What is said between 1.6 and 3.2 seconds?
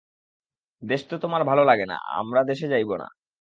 লাগে না–আমরা দেশে যাইব না।